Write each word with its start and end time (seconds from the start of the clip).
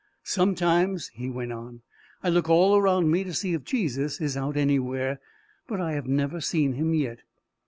"Sometimes," 0.23 1.09
he 1.13 1.29
went 1.29 1.51
on, 1.53 1.83
"I 2.23 2.29
look 2.29 2.49
all 2.49 2.75
around 2.75 3.11
me 3.11 3.23
to 3.23 3.35
see 3.35 3.53
if 3.53 3.63
Jesus 3.63 4.19
is 4.19 4.35
out 4.35 4.57
anywhere, 4.57 5.19
but 5.67 5.79
I 5.79 5.91
have 5.91 6.07
never 6.07 6.41
seen 6.41 6.73
him 6.73 6.95
yet!" 6.95 7.19